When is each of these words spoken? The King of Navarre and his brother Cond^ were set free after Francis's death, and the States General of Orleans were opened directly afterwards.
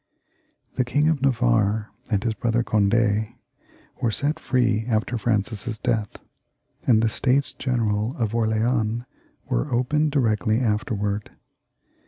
The 0.77 0.83
King 0.83 1.09
of 1.09 1.21
Navarre 1.21 1.91
and 2.09 2.23
his 2.23 2.33
brother 2.33 2.63
Cond^ 2.63 3.35
were 4.01 4.09
set 4.09 4.39
free 4.39 4.83
after 4.87 5.15
Francis's 5.15 5.77
death, 5.77 6.17
and 6.87 7.03
the 7.03 7.07
States 7.07 7.53
General 7.53 8.17
of 8.17 8.33
Orleans 8.33 9.05
were 9.47 9.71
opened 9.71 10.11
directly 10.11 10.59
afterwards. 10.59 11.29